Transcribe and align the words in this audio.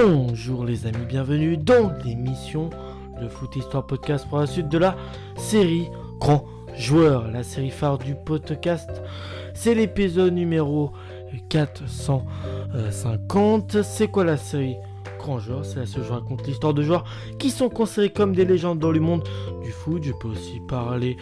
Bonjour 0.00 0.64
les 0.64 0.86
amis, 0.86 1.06
bienvenue 1.08 1.56
dans 1.56 1.90
l'émission 2.04 2.70
de 3.20 3.26
Foot 3.26 3.56
Histoire 3.56 3.84
Podcast 3.84 4.28
pour 4.28 4.38
la 4.38 4.46
suite 4.46 4.68
de 4.68 4.78
la 4.78 4.94
série 5.36 5.88
Grand 6.20 6.44
Joueur, 6.76 7.28
la 7.32 7.42
série 7.42 7.70
phare 7.70 7.98
du 7.98 8.14
podcast. 8.14 8.88
C'est 9.54 9.74
l'épisode 9.74 10.34
numéro 10.34 10.92
450. 11.48 13.82
C'est 13.82 14.06
quoi 14.06 14.22
la 14.22 14.36
série 14.36 14.76
Grand 15.18 15.40
Joueur? 15.40 15.64
C'est 15.64 15.80
la 15.80 15.86
série 15.86 16.02
où 16.02 16.04
je 16.04 16.12
raconte 16.12 16.46
l'histoire 16.46 16.74
de 16.74 16.84
joueurs 16.84 17.02
qui 17.40 17.50
sont 17.50 17.68
considérés 17.68 18.10
comme 18.10 18.36
des 18.36 18.44
légendes 18.44 18.78
dans 18.78 18.92
le 18.92 19.00
monde 19.00 19.24
du 19.64 19.72
foot. 19.72 20.04
Je 20.04 20.12
peux 20.12 20.28
aussi 20.28 20.60
parler 20.68 21.16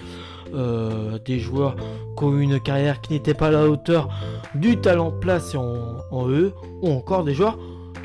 euh, 0.52 1.18
des 1.24 1.38
joueurs 1.38 1.76
qui 2.18 2.24
ont 2.24 2.36
eu 2.36 2.42
une 2.42 2.60
carrière 2.60 3.00
qui 3.00 3.14
n'était 3.14 3.32
pas 3.32 3.46
à 3.46 3.52
la 3.52 3.66
hauteur 3.66 4.10
du 4.54 4.76
talent 4.76 5.12
placé 5.12 5.56
en, 5.56 5.96
en 6.10 6.28
eux, 6.28 6.52
ou 6.82 6.90
encore 6.90 7.24
des 7.24 7.32
joueurs 7.32 7.56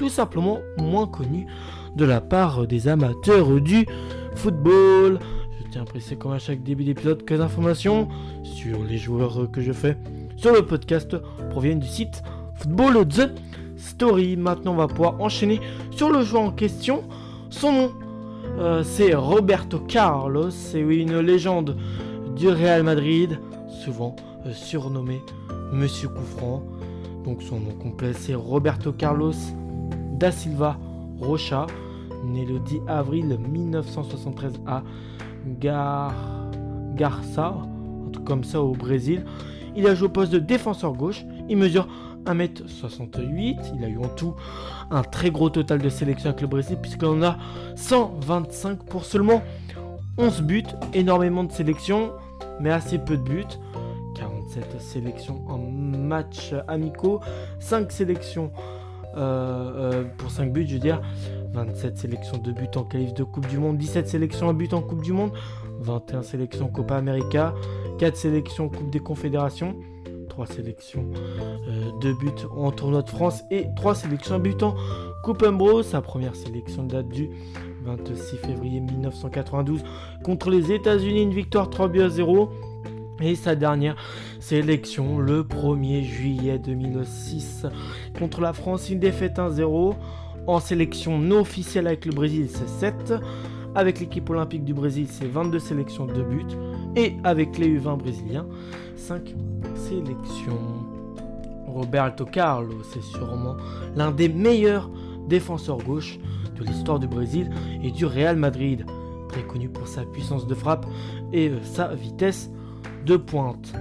tout 0.01 0.09
simplement 0.09 0.61
moins 0.79 1.05
connus 1.05 1.45
de 1.95 2.05
la 2.05 2.21
part 2.21 2.65
des 2.65 2.87
amateurs 2.87 3.61
du 3.61 3.85
football. 4.33 5.19
Je 5.59 5.69
tiens 5.69 5.83
à 5.83 5.85
préciser 5.85 6.15
comme 6.15 6.31
à 6.31 6.39
chaque 6.39 6.63
début 6.63 6.83
d'épisode 6.83 7.23
que 7.23 7.35
les 7.35 7.39
informations 7.39 8.07
sur 8.41 8.83
les 8.83 8.97
joueurs 8.97 9.51
que 9.51 9.61
je 9.61 9.71
fais 9.71 9.95
sur 10.37 10.55
le 10.55 10.65
podcast 10.65 11.15
proviennent 11.51 11.77
du 11.77 11.87
site 11.87 12.23
Football 12.55 13.07
The 13.09 13.29
Story. 13.77 14.37
Maintenant, 14.37 14.73
on 14.73 14.77
va 14.77 14.87
pouvoir 14.87 15.21
enchaîner 15.21 15.61
sur 15.91 16.09
le 16.09 16.23
joueur 16.23 16.41
en 16.41 16.51
question. 16.51 17.03
Son 17.51 17.71
nom, 17.71 17.91
euh, 18.57 18.81
c'est 18.81 19.13
Roberto 19.13 19.77
Carlos. 19.81 20.49
C'est 20.49 20.79
une 20.79 21.19
légende 21.19 21.77
du 22.35 22.49
Real 22.49 22.81
Madrid, 22.81 23.39
souvent 23.83 24.15
euh, 24.47 24.51
surnommé 24.51 25.21
Monsieur 25.71 26.07
Coufran. 26.07 26.63
Donc 27.23 27.43
son 27.43 27.59
nom 27.59 27.73
complet 27.73 28.13
c'est 28.13 28.33
Roberto 28.33 28.91
Carlos 28.91 29.33
da 30.21 30.31
Silva 30.31 30.77
Rocha, 31.19 31.65
né 32.23 32.45
le 32.45 32.59
10 32.59 32.81
avril 32.87 33.39
1973 33.39 34.61
à 34.67 34.83
Gar... 35.59 36.13
Garça, 36.93 37.55
un 38.05 38.11
truc 38.11 38.25
comme 38.25 38.43
ça 38.43 38.61
au 38.61 38.73
Brésil. 38.73 39.25
Il 39.75 39.87
a 39.87 39.95
joué 39.95 40.07
au 40.07 40.11
poste 40.11 40.31
de 40.31 40.37
défenseur 40.37 40.93
gauche. 40.93 41.25
Il 41.49 41.57
mesure 41.57 41.87
1m68. 42.25 43.73
Il 43.75 43.83
a 43.83 43.87
eu 43.87 43.97
en 43.97 44.09
tout 44.09 44.35
un 44.91 45.01
très 45.01 45.31
gros 45.31 45.49
total 45.49 45.79
de 45.79 45.89
sélection 45.89 46.29
avec 46.29 46.41
le 46.41 46.47
Brésil, 46.47 46.77
puisqu'on 46.79 47.23
a 47.23 47.37
125 47.75 48.83
pour 48.83 49.05
seulement 49.05 49.41
11 50.19 50.41
buts. 50.41 50.63
Énormément 50.93 51.45
de 51.45 51.51
sélections, 51.51 52.11
mais 52.59 52.69
assez 52.69 52.99
peu 52.99 53.17
de 53.17 53.23
buts. 53.23 53.45
47 54.15 54.79
sélections 54.81 55.41
en 55.47 55.57
matchs 55.57 56.53
amicaux, 56.67 57.21
5 57.59 57.91
sélections 57.91 58.51
euh, 59.17 59.71
euh, 59.75 60.03
pour 60.17 60.31
5 60.31 60.51
buts, 60.51 60.65
je 60.67 60.73
veux 60.73 60.79
dire. 60.79 61.01
27 61.53 61.97
sélections 61.97 62.37
de 62.37 62.51
buts 62.51 62.67
en 62.75 62.83
qualif 62.83 63.13
de 63.13 63.23
Coupe 63.23 63.47
du 63.47 63.57
Monde, 63.57 63.77
17 63.77 64.07
sélections 64.07 64.47
en 64.47 64.53
but 64.53 64.73
en 64.73 64.81
Coupe 64.81 65.01
du 65.01 65.11
Monde, 65.11 65.31
21 65.81 66.21
sélections 66.21 66.69
Copa 66.69 66.95
América, 66.95 67.53
4 67.99 68.15
sélections 68.15 68.69
Coupe 68.69 68.89
des 68.89 68.99
Confédérations, 68.99 69.75
3 70.29 70.45
sélections 70.47 71.05
euh, 71.67 71.91
de 71.99 72.13
buts 72.13 72.47
en 72.55 72.71
tournoi 72.71 73.01
de 73.01 73.09
France 73.09 73.43
et 73.51 73.67
3 73.75 73.95
sélections 73.95 74.35
en 74.35 74.39
but 74.39 74.63
en 74.63 74.75
Coupe 75.23 75.43
Umbro. 75.43 75.83
Sa 75.83 76.01
première 76.01 76.35
sélection 76.35 76.83
date 76.83 77.09
du 77.09 77.29
26 77.83 78.37
février 78.37 78.79
1992 78.79 79.83
contre 80.23 80.49
les 80.49 80.71
États-Unis, 80.71 81.23
une 81.23 81.33
victoire 81.33 81.69
3 81.69 81.89
buts 81.89 82.01
à 82.01 82.09
0. 82.09 82.49
Et 83.21 83.35
sa 83.35 83.55
dernière 83.55 83.95
sélection 84.39 85.19
le 85.19 85.43
1er 85.43 86.03
juillet 86.03 86.57
2006 86.57 87.67
contre 88.17 88.41
la 88.41 88.51
France, 88.51 88.89
une 88.89 88.99
défaite 88.99 89.37
1-0. 89.37 89.95
En 90.47 90.59
sélection 90.59 91.19
non 91.19 91.41
officielle 91.41 91.85
avec 91.85 92.05
le 92.05 92.13
Brésil, 92.13 92.49
c'est 92.49 92.67
7. 92.67 93.13
Avec 93.75 93.99
l'équipe 93.99 94.27
olympique 94.29 94.65
du 94.65 94.73
Brésil, 94.73 95.05
c'est 95.07 95.27
22 95.27 95.59
sélections 95.59 96.07
de 96.07 96.23
buts. 96.23 96.45
Et 96.95 97.13
avec 97.23 97.59
les 97.59 97.79
U20 97.79 97.97
brésiliens, 97.97 98.47
5 98.95 99.35
sélections. 99.75 100.59
Roberto 101.67 102.25
Carlos 102.25 102.83
c'est 102.91 103.03
sûrement 103.03 103.55
l'un 103.95 104.11
des 104.11 104.27
meilleurs 104.27 104.89
défenseurs 105.29 105.77
gauche 105.77 106.19
de 106.59 106.65
l'histoire 106.65 106.99
du 106.99 107.07
Brésil 107.07 107.49
et 107.81 107.91
du 107.91 108.05
Real 108.05 108.35
Madrid. 108.35 108.85
Très 109.29 109.43
connu 109.43 109.69
pour 109.69 109.87
sa 109.87 110.03
puissance 110.03 110.45
de 110.47 110.53
frappe 110.53 110.85
et 111.31 111.49
euh, 111.49 111.59
sa 111.63 111.93
vitesse 111.93 112.51
de 113.05 113.17
pointe. 113.17 113.73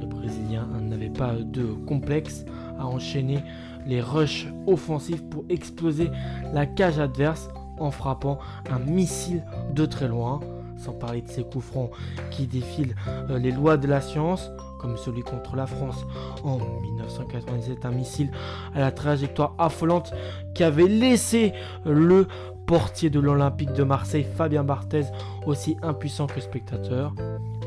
Le 0.00 0.06
Brésilien 0.06 0.66
n'avait 0.80 1.10
pas 1.10 1.34
de 1.34 1.64
complexe 1.86 2.44
à 2.78 2.86
enchaîner 2.86 3.42
les 3.86 4.00
rushs 4.00 4.46
offensifs 4.66 5.22
pour 5.28 5.44
exploser 5.48 6.10
la 6.52 6.66
cage 6.66 6.98
adverse 6.98 7.48
en 7.78 7.90
frappant 7.90 8.38
un 8.70 8.78
missile 8.78 9.42
de 9.74 9.86
très 9.86 10.08
loin, 10.08 10.40
sans 10.76 10.92
parler 10.92 11.22
de 11.22 11.28
ses 11.28 11.44
coups 11.44 11.64
francs 11.64 11.90
qui 12.30 12.46
défilent 12.46 12.94
euh, 13.30 13.38
les 13.38 13.50
lois 13.50 13.76
de 13.76 13.86
la 13.86 14.00
science, 14.00 14.50
comme 14.80 14.96
celui 14.96 15.22
contre 15.22 15.56
la 15.56 15.66
France 15.66 16.04
en 16.44 16.58
1997, 16.58 17.84
un 17.84 17.90
missile 17.90 18.30
à 18.74 18.80
la 18.80 18.90
trajectoire 18.90 19.54
affolante 19.58 20.12
qui 20.54 20.64
avait 20.64 20.88
laissé 20.88 21.52
le 21.84 22.26
portier 22.66 23.10
de 23.10 23.20
l'Olympique 23.20 23.72
de 23.72 23.84
Marseille, 23.84 24.26
Fabien 24.36 24.64
Barthez, 24.64 25.04
aussi 25.46 25.76
impuissant 25.82 26.26
que 26.26 26.40
spectateur 26.40 27.14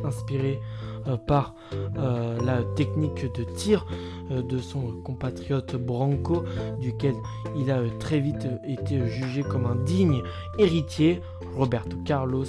inspiré 0.06 0.60
euh, 1.08 1.18
par 1.18 1.54
euh, 1.98 2.38
la 2.44 2.64
technique 2.76 3.32
de 3.36 3.44
tir 3.44 3.86
euh, 4.32 4.42
de 4.42 4.58
son 4.58 4.82
compatriote 5.04 5.76
Branco, 5.76 6.44
duquel 6.80 7.14
il 7.56 7.70
a 7.70 7.80
très 8.00 8.20
vite 8.20 8.48
été 8.68 9.06
jugé 9.08 9.44
comme 9.44 9.66
un 9.66 9.76
digne 9.76 10.24
héritier, 10.58 11.22
Roberto 11.56 11.96
Carlos 12.06 12.46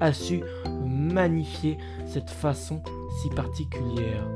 a 0.00 0.12
su 0.14 0.42
magnifier 0.86 1.76
cette 2.06 2.30
façon 2.30 2.82
si 3.20 3.28
particulière. 3.28 4.26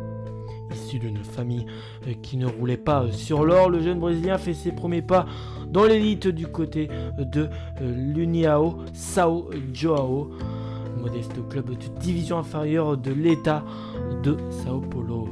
Issu 0.74 0.98
d'une 0.98 1.22
famille 1.22 1.66
qui 2.22 2.38
ne 2.38 2.46
roulait 2.46 2.78
pas 2.78 3.10
sur 3.12 3.44
l'or, 3.44 3.68
le 3.68 3.80
jeune 3.80 4.00
Brésilien 4.00 4.38
fait 4.38 4.54
ses 4.54 4.72
premiers 4.72 5.02
pas 5.02 5.26
dans 5.66 5.84
l'élite 5.84 6.28
du 6.28 6.46
côté 6.46 6.88
de 7.18 7.48
l'Uniao 7.80 8.78
Sao 8.94 9.50
Joao 9.72 10.30
modeste 11.02 11.46
club 11.48 11.70
de 11.70 12.00
division 12.00 12.38
inférieure 12.38 12.96
de 12.96 13.10
l'État 13.10 13.64
de 14.22 14.36
Sao 14.50 14.80
Paulo. 14.80 15.28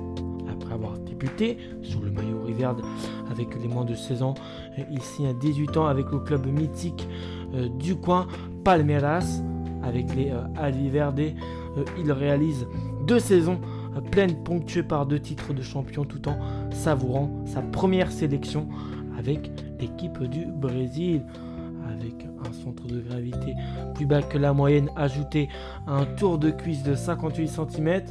Après 0.50 0.74
avoir 0.74 0.98
débuté 0.98 1.58
sous 1.82 2.00
le 2.00 2.10
maillot 2.10 2.42
Riverde 2.44 2.82
avec 3.30 3.48
les 3.60 3.68
moins 3.68 3.84
de 3.84 3.94
16 3.94 4.22
ans, 4.22 4.34
il 4.90 5.00
signe 5.00 5.28
à 5.28 5.32
18 5.32 5.76
ans 5.76 5.86
avec 5.86 6.10
le 6.10 6.18
club 6.18 6.46
mythique 6.46 7.06
euh, 7.54 7.68
du 7.68 7.94
coin 7.96 8.26
Palmeiras 8.64 9.42
avec 9.84 10.14
les 10.14 10.30
euh, 10.30 10.42
Alviverde. 10.56 11.20
Euh, 11.20 11.84
il 11.98 12.10
réalise 12.10 12.66
deux 13.06 13.20
saisons 13.20 13.60
pleines 14.10 14.42
ponctuées 14.42 14.82
par 14.82 15.06
deux 15.06 15.20
titres 15.20 15.52
de 15.52 15.62
champion 15.62 16.04
tout 16.04 16.28
en 16.28 16.36
savourant 16.72 17.30
sa 17.44 17.62
première 17.62 18.10
sélection 18.10 18.68
avec 19.18 19.50
l'équipe 19.78 20.22
du 20.24 20.46
Brésil 20.46 21.22
avec 21.90 22.26
un 22.44 22.52
centre 22.52 22.86
de 22.86 23.00
gravité 23.00 23.54
plus 23.94 24.06
bas 24.06 24.22
que 24.22 24.38
la 24.38 24.52
moyenne 24.52 24.90
ajouté 24.96 25.48
à 25.86 25.94
un 25.94 26.06
tour 26.06 26.38
de 26.38 26.50
cuisse 26.50 26.82
de 26.82 26.94
58 26.94 27.48
cm, 27.48 28.02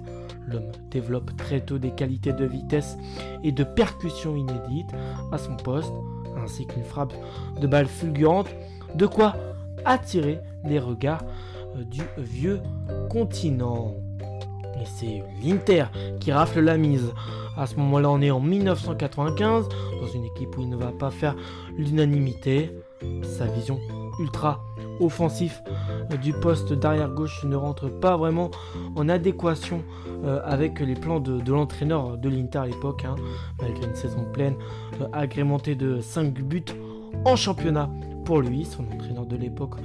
l'homme 0.48 0.72
développe 0.92 1.36
très 1.38 1.62
tôt 1.62 1.78
des 1.78 1.92
qualités 1.92 2.34
de 2.34 2.46
vitesse 2.46 2.98
et 3.44 3.52
de 3.52 3.64
percussion 3.64 4.36
inédites 4.36 4.92
à 5.32 5.38
son 5.38 5.56
poste, 5.56 5.94
ainsi 6.38 6.66
qu'une 6.68 6.84
frappe 6.84 7.14
de 7.60 7.68
balle 7.68 7.88
fulgurante, 7.88 8.50
de 8.96 9.06
quoi 9.06 9.36
attirer 9.86 10.40
les 10.66 10.80
regards 10.80 11.24
euh, 11.76 11.84
du 11.84 12.02
vieux 12.18 12.60
continent. 13.10 13.96
Et 14.82 14.86
c'est 14.86 15.24
l'Inter 15.44 15.86
qui 16.20 16.32
rafle 16.32 16.62
la 16.62 16.78
mise. 16.78 17.12
À 17.58 17.68
ce 17.68 17.76
moment-là, 17.76 18.10
on 18.10 18.22
est 18.22 18.32
en 18.32 18.40
1995, 18.40 19.68
dans 20.00 20.08
une 20.08 20.24
équipe 20.24 20.58
où 20.58 20.62
il 20.62 20.70
ne 20.70 20.78
va 20.78 20.92
pas 20.92 21.12
faire 21.12 21.36
l'unanimité. 21.78 22.72
Sa 23.24 23.46
vision 23.46 23.80
ultra 24.20 24.62
offensif 25.00 25.64
euh, 26.12 26.18
du 26.18 26.34
poste 26.34 26.74
d'arrière 26.74 27.10
gauche 27.10 27.44
ne 27.46 27.56
rentre 27.56 27.90
pas 27.90 28.18
vraiment 28.18 28.52
en 28.96 29.10
adéquation 29.10 29.82
euh, 30.26 30.42
avec 30.44 30.80
les 30.80 30.96
plans 30.96 31.20
de, 31.20 31.52
l'entraîneur 31.52 32.18
de 32.18 32.30
l'Inter 32.30 32.60
à 32.60 32.66
l'époque, 32.66 33.06
hein, 33.06 33.16
malgré 33.62 33.88
une 33.88 33.96
saison 33.96 34.26
pleine 34.32 34.56
euh, 35.02 35.08
agrémentée 35.14 35.76
de 35.76 36.02
5 36.02 36.34
buts 36.34 36.66
en 37.26 37.36
championnat 37.36 37.90
pour 38.26 38.42
lui, 38.42 38.66
son 38.66 38.84
entraîneur 38.94 39.26
de 39.26 39.36
l'époque, 39.36 39.76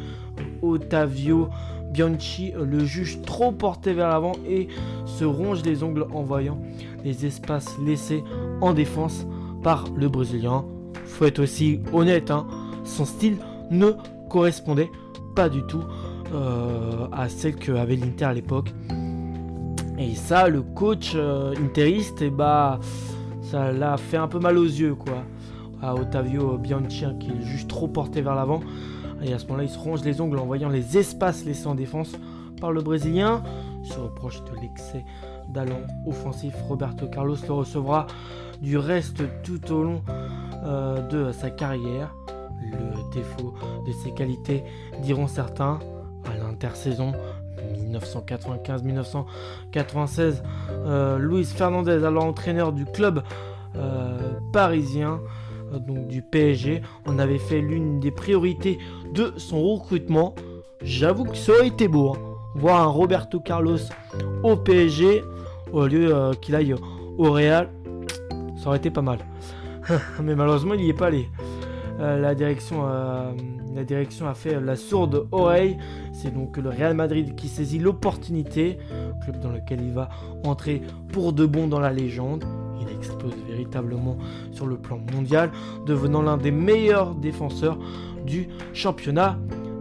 Ottavio 0.61 1.49
Bianchi, 1.93 2.53
le 2.57 2.85
juge 2.85 3.23
trop 3.23 3.53
porté 3.53 3.95
vers 3.95 4.09
l'avant 4.09 4.33
et 4.47 4.69
se 5.07 5.25
ronge 5.25 5.63
les 5.63 5.83
ongles 5.83 6.07
en 6.13 6.23
voyant 6.23 6.59
les 7.05 7.25
espaces 7.25 7.79
laissés 7.79 8.25
en 8.61 8.75
défense 8.75 9.27
par 9.63 9.85
le 9.97 10.09
Brésilien. 10.09 10.65
Faut 11.07 11.25
être 11.25 11.39
aussi 11.39 11.81
honnête, 11.93 12.31
hein, 12.31 12.47
son 12.85 13.05
style 13.05 13.39
ne 13.71 13.93
correspondait 14.29 14.91
pas 15.35 15.49
du 15.49 15.63
tout 15.63 15.83
euh, 16.33 17.07
à 17.13 17.29
celle 17.29 17.57
qu'avait 17.57 17.97
l'Inter 17.97 18.27
à 18.27 18.35
l'époque. 18.35 18.73
Et 19.99 20.15
ça, 20.15 20.49
le 20.49 20.63
coach 20.63 21.13
euh, 21.15 21.55
interiste, 21.57 22.21
eh 22.21 22.31
bah, 22.31 22.81
ça 23.43 23.73
l'a 23.73 23.97
fait 23.97 24.17
un 24.17 24.29
peu 24.29 24.39
mal 24.39 24.59
aux 24.59 24.65
yeux, 24.65 24.95
quoi. 24.95 25.23
à 25.83 25.95
Ottavio 25.95 26.59
Bianchi 26.59 27.05
hein, 27.05 27.15
qui 27.21 27.31
est 27.31 27.43
juste 27.43 27.69
trop 27.69 27.89
porté 27.89 28.21
vers 28.21 28.35
l'avant. 28.35 28.61
Et 29.23 29.33
à 29.33 29.39
ce 29.39 29.47
moment-là, 29.47 29.65
il 29.65 29.71
se 29.71 29.79
ronge 29.79 30.05
les 30.05 30.21
ongles 30.21 30.39
en 30.39 30.45
voyant 30.45 30.69
les 30.69 30.99
espaces 30.99 31.45
laissés 31.45 31.67
en 31.67 31.75
défense 31.75 32.13
par 32.61 32.73
le 32.73 32.83
Brésilien. 32.83 33.43
Se 33.85 33.99
reproche 33.99 34.43
de 34.45 34.61
l'excès 34.61 35.05
d'allant 35.49 35.81
offensif. 36.07 36.55
Roberto 36.69 37.07
Carlos 37.07 37.37
le 37.47 37.53
recevra 37.53 38.07
du 38.61 38.79
reste 38.79 39.23
tout 39.43 39.73
au 39.73 39.83
long 39.83 40.03
euh, 40.65 41.07
de 41.09 41.33
sa 41.33 41.51
carrière. 41.51 42.15
Le 42.79 43.13
défaut 43.13 43.55
de 43.87 43.93
ses 43.93 44.13
qualités, 44.13 44.63
diront 45.03 45.27
certains, 45.27 45.79
à 46.25 46.37
l'intersaison 46.37 47.13
1995-1996, 47.95 50.43
euh, 50.71 51.19
Luis 51.19 51.45
Fernandez, 51.45 52.03
alors 52.05 52.25
entraîneur 52.25 52.73
du 52.73 52.87
club 52.87 53.23
euh, 53.77 54.33
parisien, 54.53 55.21
euh, 55.73 55.79
donc 55.79 56.09
du 56.09 56.23
PSG, 56.23 56.83
en 57.07 57.19
avait 57.19 57.39
fait 57.39 57.61
l'une 57.61 58.01
des 58.01 58.11
priorités 58.11 58.79
de 59.13 59.35
son 59.37 59.63
recrutement. 59.63 60.35
J'avoue 60.83 61.25
que 61.25 61.37
ça 61.37 61.53
aurait 61.53 61.69
été 61.69 61.87
beau, 61.89 62.15
hein. 62.15 62.19
voir 62.55 62.81
un 62.83 62.87
Roberto 62.87 63.41
Carlos 63.41 63.77
au 64.43 64.57
PSG 64.57 65.23
au 65.73 65.87
lieu 65.87 66.33
qu'il 66.41 66.55
aille 66.55 66.75
au 67.19 67.33
Real, 67.33 67.69
ça 68.57 68.69
aurait 68.69 68.79
été 68.79 68.91
pas 68.91 69.03
mal. 69.03 69.19
Mais 70.23 70.37
malheureusement, 70.37 70.75
il 70.75 70.83
n'y 70.83 70.91
est 70.91 70.95
pas 70.95 71.07
allé. 71.07 71.29
La 71.99 72.35
direction 72.35 72.87
la 73.75 73.85
direction 73.85 74.29
a 74.29 74.35
fait 74.35 74.61
la 74.61 74.77
sourde 74.77 75.27
oreille. 75.33 75.77
C'est 76.13 76.33
donc 76.33 76.57
le 76.57 76.69
Real 76.69 76.95
Madrid 76.95 77.35
qui 77.35 77.49
saisit 77.49 77.79
l'opportunité, 77.79 78.79
club 79.23 79.41
dans 79.41 79.51
lequel 79.51 79.81
il 79.81 79.93
va 79.93 80.09
entrer 80.45 80.83
pour 81.13 81.33
de 81.33 81.45
bon 81.45 81.67
dans 81.67 81.81
la 81.81 81.93
légende. 81.93 82.45
Il 82.81 82.89
explose 82.97 83.35
véritablement 83.49 84.17
sur 84.53 84.67
le 84.67 84.77
plan 84.77 85.01
mondial, 85.13 85.51
devenant 85.87 86.23
l'un 86.23 86.37
des 86.37 86.51
meilleurs 86.51 87.15
défenseurs 87.15 87.79
du 88.25 88.49
championnat 88.73 89.39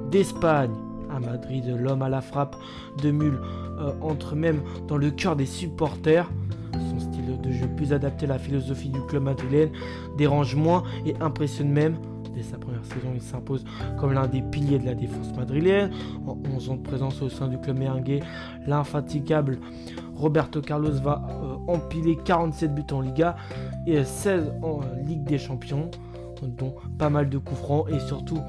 d'Espagne. 0.10 0.74
À 1.14 1.20
Madrid, 1.20 1.66
l'homme 1.80 2.02
à 2.02 2.10
la 2.10 2.22
frappe 2.22 2.56
de 3.02 3.12
mule 3.12 3.40
euh, 3.80 3.92
entre 4.02 4.36
même 4.36 4.62
dans 4.88 4.98
le 4.98 5.12
cœur 5.12 5.36
des 5.36 5.46
supporters. 5.46 6.30
Son 6.74 7.00
style 7.00 7.40
de 7.42 7.52
jeu 7.52 7.68
plus 7.76 7.94
adapté 7.94 8.26
à 8.26 8.30
la 8.30 8.40
philosophie 8.40 8.90
du 8.90 9.02
club 9.02 9.24
madrilène 9.24 9.70
dérange 10.18 10.56
moins 10.56 10.84
et 11.06 11.16
impressionne 11.22 11.70
même 11.70 11.98
Dès 12.34 12.42
sa 12.42 12.58
première 12.58 12.84
saison, 12.86 13.12
il 13.14 13.22
s'impose 13.22 13.64
comme 14.00 14.14
l'un 14.14 14.28
des 14.28 14.42
piliers 14.42 14.80
de 14.80 14.86
la 14.86 14.96
défense 14.96 15.36
madrilène. 15.36 15.92
En 16.26 16.38
11 16.56 16.70
ans 16.72 16.76
de 16.78 16.82
présence 16.82 17.22
au 17.22 17.30
sein 17.30 17.48
du 17.48 17.60
club 17.60 17.78
merengue, 17.78 18.24
l'infatigable 18.66 19.60
Roberto 20.16 20.62
Carlos 20.62 20.94
va 20.94 21.28
euh, 21.30 21.56
empiler 21.72 22.18
47 22.24 22.74
buts 22.74 22.84
en 22.92 23.02
Liga 23.02 23.36
et 23.86 24.04
16 24.04 24.54
en 24.64 24.80
Ligue 25.06 25.24
des 25.26 25.38
Champions, 25.38 25.92
dont 26.48 26.76
pas 26.98 27.10
mal 27.10 27.30
de 27.30 27.38
coups 27.38 27.60
francs 27.60 27.88
et 27.90 28.00
surtout 28.00 28.40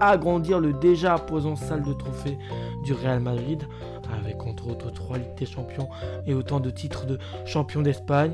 agrandir 0.00 0.60
le 0.60 0.72
déjà 0.72 1.14
imposant 1.14 1.56
salle 1.56 1.82
de 1.82 1.92
trophée 1.92 2.38
du 2.84 2.92
Real 2.92 3.20
Madrid 3.20 3.64
avec 4.20 4.42
entre 4.46 4.68
autres 4.68 4.90
3 4.90 5.18
Ligues 5.18 5.46
Champions 5.46 5.88
et 6.26 6.34
autant 6.34 6.60
de 6.60 6.70
titres 6.70 7.06
de 7.06 7.18
champion 7.44 7.82
d'Espagne 7.82 8.32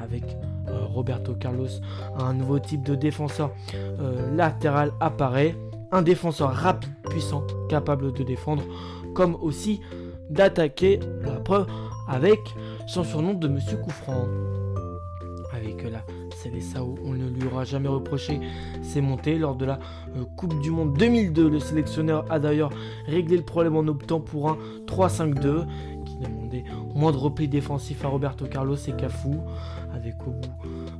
avec 0.00 0.22
euh, 0.68 0.84
Roberto 0.86 1.34
Carlos, 1.34 1.68
un 2.16 2.32
nouveau 2.34 2.58
type 2.58 2.82
de 2.82 2.94
défenseur 2.94 3.52
euh, 3.74 4.34
latéral 4.34 4.92
apparaît. 5.00 5.56
Un 5.90 6.02
défenseur 6.02 6.52
rapide, 6.52 6.92
puissant, 7.08 7.46
capable 7.68 8.12
de 8.12 8.22
défendre, 8.22 8.62
comme 9.14 9.36
aussi 9.40 9.80
d'attaquer. 10.28 11.00
La 11.22 11.40
preuve 11.40 11.66
avec 12.08 12.38
son 12.86 13.04
surnom 13.04 13.32
de 13.32 13.48
Monsieur 13.48 13.78
Koufran. 13.78 14.26
Avec 15.52 15.82
la 15.90 16.02
Célessao, 16.42 16.94
on 17.04 17.14
ne 17.14 17.28
lui 17.28 17.46
aura 17.46 17.64
jamais 17.64 17.88
reproché 17.88 18.40
ses 18.82 19.00
montées. 19.00 19.38
Lors 19.38 19.56
de 19.56 19.64
la 19.64 19.80
euh, 20.16 20.24
Coupe 20.36 20.60
du 20.60 20.70
Monde 20.70 20.96
2002, 20.96 21.48
le 21.48 21.58
sélectionneur 21.58 22.24
a 22.30 22.38
d'ailleurs 22.38 22.70
réglé 23.06 23.36
le 23.36 23.44
problème 23.44 23.76
en 23.76 23.86
optant 23.88 24.20
pour 24.20 24.48
un 24.48 24.58
3-5-2 24.86 25.66
qui 26.04 26.16
demandait 26.16 26.64
moins 26.94 27.12
de 27.12 27.16
repli 27.16 27.48
défensif 27.48 28.04
à 28.04 28.08
Roberto 28.08 28.46
Carlos 28.46 28.76
et 28.76 28.92
Cafu 28.92 29.30
avec 29.94 30.14
au 30.26 30.30
bout 30.30 30.48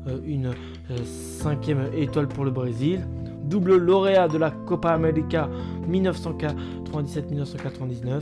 euh, 0.08 0.18
une 0.24 0.46
euh, 0.46 1.04
cinquième 1.04 1.90
étoile 1.94 2.28
pour 2.28 2.44
le 2.44 2.50
Brésil. 2.50 3.06
Double 3.44 3.76
lauréat 3.76 4.28
de 4.28 4.38
la 4.38 4.50
Copa 4.50 4.90
América 4.90 5.48
1997-1999 5.90 8.06
euh, 8.06 8.20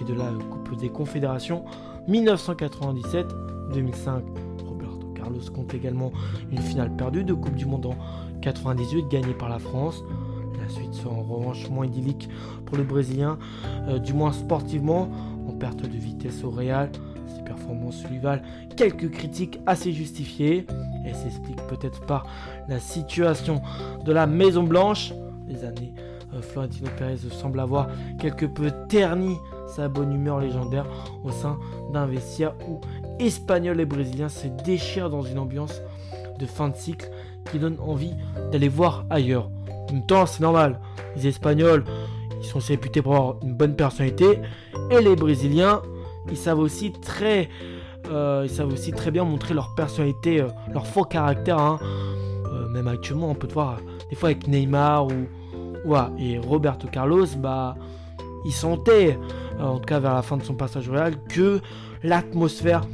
et 0.00 0.04
de 0.04 0.14
la 0.14 0.30
Coupe 0.50 0.76
des 0.78 0.90
Confédérations 0.90 1.64
1997-2005. 2.08 4.22
Carlos 5.22 5.40
compte 5.54 5.72
également 5.74 6.12
une 6.50 6.58
finale 6.58 6.90
perdue 6.96 7.24
de 7.24 7.32
Coupe 7.32 7.54
du 7.54 7.66
Monde 7.66 7.86
en 7.86 7.94
98 8.40 9.08
gagnée 9.08 9.34
par 9.34 9.48
la 9.48 9.58
France. 9.58 10.02
La 10.60 10.68
suite 10.68 10.94
sera 10.94 11.14
en 11.14 11.22
revanche 11.22 11.68
moins 11.70 11.86
idyllique 11.86 12.28
pour 12.66 12.76
le 12.76 12.84
Brésilien, 12.84 13.38
du 14.04 14.12
moins 14.12 14.32
sportivement, 14.32 15.08
en 15.48 15.52
perte 15.52 15.82
de 15.82 15.98
vitesse 15.98 16.44
au 16.44 16.50
Real, 16.50 16.90
performance 17.42 18.04
lui 18.08 18.18
valent 18.18 18.42
quelques 18.76 19.10
critiques 19.10 19.60
assez 19.66 19.92
justifiées. 19.92 20.66
Elle 21.04 21.14
s'explique 21.14 21.60
peut-être 21.68 22.00
par 22.06 22.26
la 22.68 22.78
situation 22.78 23.60
de 24.04 24.12
la 24.12 24.26
Maison 24.26 24.62
Blanche. 24.62 25.12
Les 25.46 25.64
années 25.64 25.92
euh, 26.34 26.40
Florentino 26.40 26.88
Pérez 26.96 27.18
semble 27.30 27.60
avoir 27.60 27.88
quelque 28.18 28.46
peu 28.46 28.70
terni 28.88 29.36
sa 29.66 29.88
bonne 29.88 30.12
humeur 30.12 30.40
légendaire 30.40 30.86
au 31.24 31.30
sein 31.30 31.58
d'un 31.92 32.06
vestiaire 32.06 32.54
où 32.68 32.80
Espagnols 33.18 33.80
et 33.80 33.86
Brésiliens 33.86 34.28
se 34.28 34.46
déchirent 34.64 35.10
dans 35.10 35.22
une 35.22 35.38
ambiance 35.38 35.82
de 36.38 36.46
fin 36.46 36.68
de 36.68 36.76
cycle 36.76 37.10
qui 37.50 37.58
donne 37.58 37.76
envie 37.80 38.14
d'aller 38.50 38.68
voir 38.68 39.04
ailleurs. 39.10 39.50
En 39.90 39.94
même 39.94 40.06
temps, 40.06 40.26
c'est 40.26 40.40
normal. 40.40 40.80
Les 41.16 41.26
Espagnols, 41.26 41.84
ils 42.40 42.46
sont 42.46 42.58
réputés 42.58 43.02
pour 43.02 43.14
avoir 43.14 43.36
une 43.42 43.54
bonne 43.54 43.76
personnalité 43.76 44.38
et 44.90 45.00
les 45.00 45.16
Brésiliens, 45.16 45.82
ils 46.30 46.36
savent 46.36 46.58
aussi 46.58 46.92
très, 46.92 47.48
euh, 48.10 48.46
bien 49.12 49.24
montrer 49.24 49.54
leur 49.54 49.74
personnalité, 49.74 50.40
euh, 50.40 50.48
leur 50.72 50.86
faux 50.86 51.04
caractère. 51.04 51.58
Hein. 51.58 51.78
Euh, 52.46 52.68
même 52.68 52.88
actuellement, 52.88 53.30
on 53.30 53.34
peut 53.34 53.48
te 53.48 53.54
voir 53.54 53.78
des 54.10 54.16
fois 54.16 54.30
avec 54.30 54.46
Neymar 54.46 55.06
ou, 55.06 55.96
et 56.18 56.38
Roberto 56.38 56.86
Carlos, 56.90 57.26
bah, 57.38 57.74
il 58.44 58.52
sentait, 58.52 59.18
en 59.58 59.78
tout 59.78 59.86
cas 59.86 59.98
vers 59.98 60.14
la 60.14 60.22
fin 60.22 60.36
de 60.36 60.42
son 60.42 60.54
passage 60.54 60.88
au 60.88 60.92
Real, 60.92 61.14
que 61.28 61.60
l'atmosphère 62.02 62.86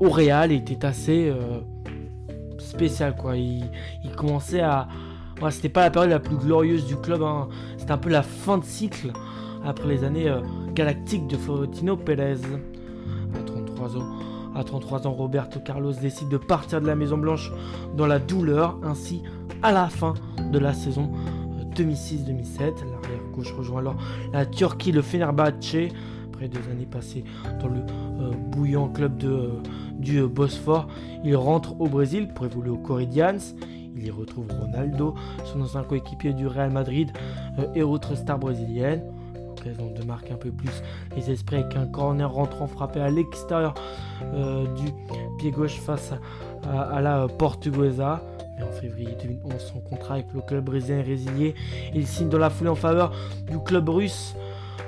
au 0.00 0.10
Real 0.10 0.52
était 0.52 0.84
assez 0.84 1.32
spéciale. 2.58 3.16
Quoi. 3.16 3.36
Il, 3.36 3.70
commençait 4.16 4.60
à, 4.60 4.88
c'était 5.50 5.68
pas 5.68 5.82
la 5.82 5.90
période 5.90 6.10
la 6.10 6.20
plus 6.20 6.36
glorieuse 6.36 6.86
du 6.86 6.96
club. 6.96 7.22
Hein. 7.22 7.48
C'était 7.76 7.92
un 7.92 7.98
peu 7.98 8.10
la 8.10 8.22
fin 8.22 8.58
de 8.58 8.64
cycle 8.64 9.12
après 9.64 9.88
les 9.88 10.04
années 10.04 10.28
euh, 10.28 10.40
galactiques 10.74 11.26
de 11.26 11.36
Florentino 11.36 11.96
Pérez. 11.96 12.38
À 13.34 13.42
33 13.42 13.96
ans, 13.96 14.06
à 14.54 14.64
33 14.64 15.06
ans, 15.06 15.12
Roberto 15.12 15.60
Carlos 15.60 15.92
décide 15.92 16.28
de 16.28 16.36
partir 16.36 16.80
de 16.80 16.86
la 16.86 16.94
Maison 16.94 17.18
Blanche 17.18 17.52
dans 17.96 18.06
la 18.06 18.18
douleur. 18.18 18.78
Ainsi, 18.82 19.22
à 19.62 19.72
la 19.72 19.88
fin 19.88 20.14
de 20.52 20.58
la 20.58 20.72
saison 20.72 21.10
2006-2007, 21.74 22.60
euh, 22.60 22.70
l'arrière 22.90 23.22
gauche 23.34 23.52
rejoint 23.52 23.80
alors 23.80 23.96
la 24.32 24.46
Turquie, 24.46 24.92
le 24.92 25.02
Fenerbahçe. 25.02 25.88
Après 26.38 26.48
deux 26.48 26.70
années 26.70 26.86
passées 26.86 27.24
dans 27.60 27.66
le 27.66 27.80
euh, 27.80 28.30
bouillant 28.30 28.88
club 28.88 29.16
de, 29.16 29.54
du 29.98 30.24
Bosphore, 30.24 30.86
il 31.24 31.34
rentre 31.34 31.80
au 31.80 31.88
Brésil 31.88 32.28
pour 32.32 32.46
évoluer 32.46 32.70
au 32.70 32.78
Corinthians. 32.78 33.56
Il 33.96 34.06
y 34.06 34.10
retrouve 34.12 34.46
Ronaldo, 34.48 35.16
son 35.44 35.60
ancien 35.60 35.82
coéquipier 35.82 36.32
du 36.32 36.46
Real 36.46 36.70
Madrid 36.70 37.10
et 37.74 37.82
autres 37.82 38.14
stars 38.14 38.38
brésiliennes 38.38 39.02
de 39.66 40.04
marquer 40.04 40.32
un 40.32 40.36
peu 40.36 40.50
plus 40.50 40.82
les 41.16 41.30
esprits 41.30 41.56
avec 41.56 41.76
un 41.76 41.86
corner 41.86 42.30
rentrant 42.30 42.66
frappé 42.66 43.00
à 43.00 43.10
l'extérieur 43.10 43.74
euh, 44.34 44.66
du 44.74 44.92
pied 45.38 45.50
gauche 45.50 45.78
face 45.80 46.12
à, 46.70 47.00
la 47.00 47.26
Portuguesa. 47.28 48.22
Mais 48.56 48.64
en 48.64 48.72
février 48.72 49.16
2011, 49.20 49.52
son 49.58 49.80
contrat 49.80 50.14
avec 50.14 50.26
le 50.34 50.40
club 50.40 50.64
brésilien 50.64 50.98
est 50.98 51.02
résilié. 51.02 51.54
Il 51.94 52.06
signe 52.06 52.28
dans 52.28 52.38
la 52.38 52.50
foulée 52.50 52.70
en 52.70 52.74
faveur 52.74 53.12
du 53.50 53.58
club 53.58 53.88
russe 53.88 54.34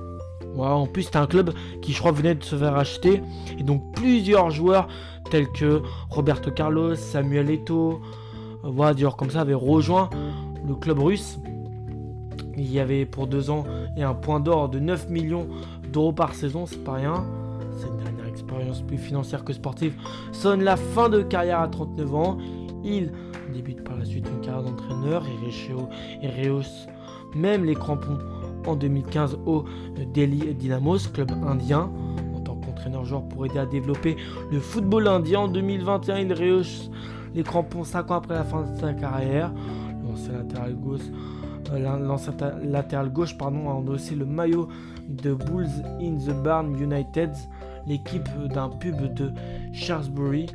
en 0.62 0.87
plus, 0.87 1.04
c'était 1.04 1.18
un 1.18 1.26
club 1.26 1.52
qui, 1.82 1.92
je 1.92 1.99
crois, 1.99 2.12
venait 2.12 2.34
de 2.34 2.44
se 2.44 2.56
faire 2.56 2.76
acheter. 2.76 3.23
Et 3.58 3.62
donc, 3.62 3.82
plusieurs 3.94 4.50
joueurs 4.50 4.88
tels 5.30 5.49
que 5.49 5.82
Roberto 6.11 6.50
Carlos, 6.50 6.94
Samuel 6.94 7.50
euh, 7.50 7.92
voilà, 8.62 9.11
comme 9.11 9.30
ça, 9.30 9.40
avaient 9.40 9.54
rejoint 9.54 10.11
le 10.66 10.75
club 10.75 11.00
russe. 11.00 11.38
Il 12.56 12.70
y 12.70 12.78
avait 12.78 13.04
pour 13.04 13.26
deux 13.26 13.50
ans 13.50 13.64
et 13.96 14.02
un 14.02 14.14
point 14.14 14.38
d'or 14.38 14.68
de 14.68 14.78
9 14.78 15.08
millions 15.08 15.49
d'euros 15.92 16.12
par 16.12 16.34
saison, 16.34 16.66
c'est 16.66 16.84
pas 16.84 16.94
rien. 16.94 17.25
Cette 17.76 17.97
dernière 17.97 18.26
expérience 18.26 18.83
plus 18.83 18.99
financière 18.99 19.45
que 19.45 19.52
sportive 19.52 19.95
sonne 20.33 20.62
la 20.62 20.76
fin 20.76 21.09
de 21.09 21.23
carrière 21.23 21.61
à 21.61 21.69
39 21.69 22.14
ans. 22.14 22.38
Il 22.85 23.12
débute 23.52 23.83
par 23.85 23.97
la 23.97 24.04
suite 24.04 24.26
une 24.28 24.40
carrière 24.40 24.62
d'entraîneur 24.62 25.25
et 26.23 26.28
Reus 26.28 26.87
même 27.35 27.64
les 27.64 27.75
crampons 27.75 28.19
en 28.66 28.76
2015 28.76 29.38
au 29.47 29.64
Delhi 30.14 30.54
Dynamos, 30.54 30.99
club 31.12 31.33
indien. 31.47 31.90
En 32.35 32.40
tant 32.40 32.57
qu'entraîneur-joueur 32.57 33.25
pour 33.28 33.47
aider 33.47 33.59
à 33.59 33.66
développer 33.66 34.16
le 34.50 34.61
football 34.61 35.09
indien, 35.09 35.40
en 35.40 35.49
2021, 35.49 36.19
il 36.19 36.33
rehausse 36.33 36.90
les 37.35 37.43
crampons 37.43 37.85
5 37.85 38.11
ans 38.11 38.16
après 38.16 38.35
la 38.35 38.45
fin 38.45 38.62
de 38.62 38.78
sa 38.78 38.95
carrière. 38.95 39.52
L'ancien 40.07 40.35
latéral 40.35 40.75
gauche, 40.75 41.00
euh, 41.73 42.64
latéral 42.64 43.11
gauche 43.11 43.35
a 43.40 43.45
endossé 43.45 44.14
le 44.14 44.25
maillot 44.25 44.69
de 45.09 45.35
Bulls 45.35 45.83
in 46.00 46.16
the 46.16 46.35
Barn 46.43 46.78
United, 46.81 47.31
l'équipe 47.87 48.29
d'un 48.49 48.69
pub 48.69 49.12
de 49.14 49.33
Shrewsbury, 49.73 50.47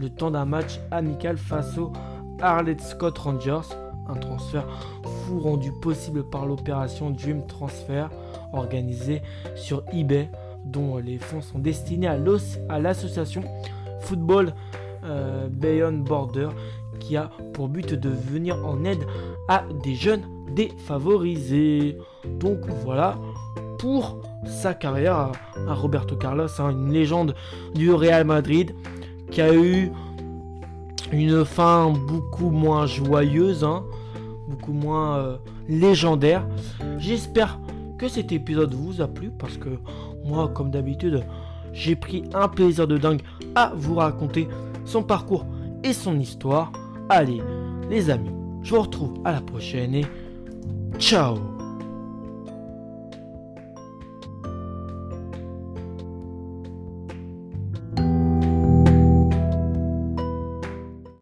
le 0.00 0.10
temps 0.10 0.30
d'un 0.30 0.44
match 0.44 0.80
amical 0.90 1.36
face 1.36 1.76
aux 1.78 1.92
Arlette 2.40 2.80
Scott 2.80 3.18
Rangers. 3.18 3.74
Un 4.08 4.14
transfert 4.14 4.66
fou 5.04 5.40
rendu 5.40 5.70
possible 5.82 6.24
par 6.24 6.46
l'opération 6.46 7.10
Dream 7.10 7.46
Transfer 7.46 8.06
organisée 8.52 9.22
sur 9.54 9.82
eBay, 9.92 10.30
dont 10.64 10.96
les 10.96 11.18
fonds 11.18 11.42
sont 11.42 11.58
destinés 11.58 12.06
à 12.06 12.78
l'association 12.78 13.42
Football 14.00 14.54
euh, 15.04 15.48
Beyond 15.50 15.98
Border 15.98 16.48
qui 16.98 17.16
a 17.16 17.30
pour 17.52 17.68
but 17.68 17.94
de 17.94 18.08
venir 18.08 18.56
en 18.66 18.84
aide 18.84 19.04
à 19.48 19.64
des 19.84 19.94
jeunes 19.94 20.22
défavorisés. 20.54 21.98
Donc 22.40 22.58
voilà 22.84 23.18
pour 23.78 24.18
sa 24.44 24.74
carrière 24.74 25.32
à, 25.66 25.74
Roberto 25.74 26.16
Carlos, 26.16 26.48
hein, 26.58 26.70
une 26.70 26.92
légende 26.92 27.34
du 27.74 27.92
Real 27.92 28.24
Madrid 28.24 28.74
qui 29.30 29.40
a 29.40 29.54
eu 29.54 29.90
une 31.12 31.44
fin 31.44 31.90
beaucoup 31.90 32.50
moins 32.50 32.86
joyeuse, 32.86 33.64
hein, 33.64 33.84
beaucoup 34.48 34.72
moins 34.72 35.18
euh, 35.18 35.36
légendaire. 35.68 36.46
J'espère 36.98 37.58
que 37.98 38.08
cet 38.08 38.32
épisode 38.32 38.74
vous 38.74 39.00
a 39.00 39.08
plu 39.08 39.30
parce 39.30 39.56
que 39.56 39.70
moi, 40.24 40.48
comme 40.48 40.70
d'habitude, 40.70 41.24
j'ai 41.72 41.96
pris 41.96 42.24
un 42.34 42.48
plaisir 42.48 42.86
de 42.86 42.98
dingue 42.98 43.22
à 43.54 43.72
vous 43.74 43.96
raconter 43.96 44.48
son 44.84 45.02
parcours 45.02 45.46
et 45.84 45.92
son 45.92 46.18
histoire. 46.18 46.72
Allez, 47.08 47.40
les 47.90 48.10
amis, 48.10 48.30
je 48.62 48.74
vous 48.74 48.82
retrouve 48.82 49.14
à 49.24 49.32
la 49.32 49.40
prochaine 49.40 49.94
et 49.94 50.04
ciao 50.98 51.57